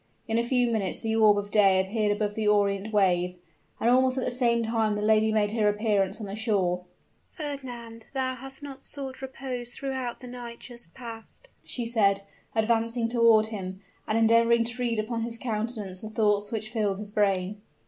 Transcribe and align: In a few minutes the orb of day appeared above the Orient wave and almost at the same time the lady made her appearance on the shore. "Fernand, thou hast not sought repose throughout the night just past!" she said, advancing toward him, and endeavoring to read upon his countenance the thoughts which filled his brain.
In 0.27 0.39
a 0.39 0.43
few 0.43 0.71
minutes 0.71 0.99
the 0.99 1.15
orb 1.15 1.37
of 1.37 1.51
day 1.51 1.79
appeared 1.79 2.11
above 2.11 2.33
the 2.33 2.47
Orient 2.47 2.91
wave 2.91 3.35
and 3.79 3.87
almost 3.87 4.17
at 4.17 4.25
the 4.25 4.31
same 4.31 4.63
time 4.63 4.95
the 4.95 5.01
lady 5.03 5.31
made 5.31 5.51
her 5.51 5.69
appearance 5.69 6.19
on 6.19 6.25
the 6.25 6.35
shore. 6.35 6.85
"Fernand, 7.29 8.07
thou 8.11 8.33
hast 8.33 8.63
not 8.63 8.83
sought 8.83 9.21
repose 9.21 9.73
throughout 9.75 10.19
the 10.19 10.25
night 10.25 10.57
just 10.59 10.95
past!" 10.95 11.49
she 11.63 11.85
said, 11.85 12.21
advancing 12.55 13.09
toward 13.09 13.45
him, 13.49 13.79
and 14.07 14.17
endeavoring 14.17 14.63
to 14.63 14.77
read 14.81 14.97
upon 14.97 15.21
his 15.21 15.37
countenance 15.37 16.01
the 16.01 16.09
thoughts 16.09 16.51
which 16.51 16.71
filled 16.71 16.97
his 16.97 17.11
brain. 17.11 17.61